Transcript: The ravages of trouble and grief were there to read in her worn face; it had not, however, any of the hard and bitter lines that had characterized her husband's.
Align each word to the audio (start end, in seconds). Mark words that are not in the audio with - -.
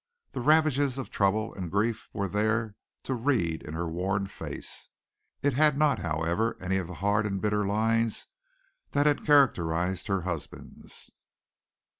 The 0.31 0.41
ravages 0.41 0.97
of 0.97 1.11
trouble 1.11 1.53
and 1.53 1.69
grief 1.69 2.09
were 2.11 2.27
there 2.27 2.73
to 3.03 3.13
read 3.13 3.61
in 3.61 3.75
her 3.75 3.87
worn 3.87 4.25
face; 4.25 4.89
it 5.43 5.53
had 5.53 5.77
not, 5.77 5.99
however, 5.99 6.57
any 6.59 6.77
of 6.77 6.87
the 6.87 6.95
hard 7.05 7.27
and 7.27 7.39
bitter 7.39 7.67
lines 7.67 8.25
that 8.93 9.05
had 9.05 9.27
characterized 9.27 10.07
her 10.07 10.21
husband's. 10.21 11.11